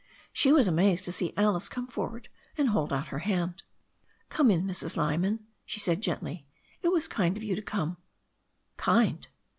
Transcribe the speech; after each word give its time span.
She 0.33 0.51
was 0.51 0.67
amazed 0.67 1.05
to 1.05 1.11
see 1.11 1.31
Alice 1.37 1.69
come 1.69 1.85
for 1.85 2.09
ward 2.09 2.27
and 2.57 2.69
hold 2.69 2.91
out 2.91 3.09
her 3.09 3.19
hand. 3.19 3.61
"Come 4.29 4.49
in, 4.49 4.63
Mrs. 4.63 4.97
Lyman," 4.97 5.45
she 5.63 5.79
said 5.79 6.01
gently. 6.01 6.47
"It 6.81 6.87
was 6.87 7.07
kind 7.07 7.37
of 7.37 7.43
you 7.43 7.55
to 7.55 7.61
come." 7.61 7.97
Kind! 8.77 9.27